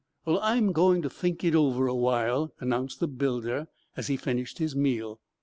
"Well, 0.25 0.39
I'm 0.41 0.71
going 0.71 1.03
to 1.03 1.11
think 1.11 1.43
it 1.43 1.53
over 1.53 1.85
a 1.85 1.93
while," 1.93 2.55
announced 2.59 2.99
the 2.99 3.07
builder, 3.07 3.67
as 3.95 4.07
he 4.07 4.17
finished 4.17 4.57
his 4.57 4.75
meal. 4.75 5.19